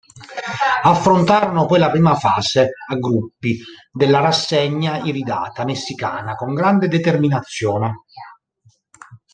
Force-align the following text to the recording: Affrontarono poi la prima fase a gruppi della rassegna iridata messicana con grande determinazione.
Affrontarono 0.85 1.67
poi 1.67 1.77
la 1.77 1.91
prima 1.91 2.15
fase 2.15 2.69
a 2.89 2.95
gruppi 2.95 3.61
della 3.91 4.19
rassegna 4.19 4.97
iridata 5.03 5.63
messicana 5.63 6.33
con 6.33 6.55
grande 6.55 6.87
determinazione. 6.87 8.05